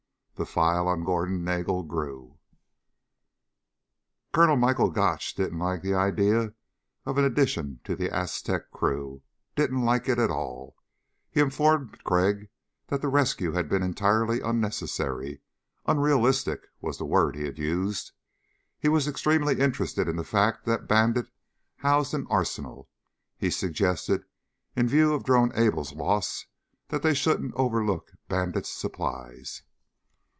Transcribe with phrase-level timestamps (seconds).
[0.35, 2.39] The file on Gordon Nagel grew.
[4.33, 6.55] Colonel Michael Gotch didn't like the idea
[7.05, 9.21] of an addition to the Aztec crew.
[9.55, 10.75] Didn't like it at all.
[11.29, 12.49] He informed Crag
[12.87, 15.41] that the rescue had been entirely unnecessary.
[15.85, 18.11] Unrealistic, was the word he had used.
[18.79, 21.27] He was extremely interested in the fact that Bandit
[21.75, 22.89] housed an arsenal.
[23.37, 24.25] He suggested,
[24.75, 26.47] in view of Drone Able's loss,
[26.87, 29.61] they shouldn't overlook Bandit's supplies.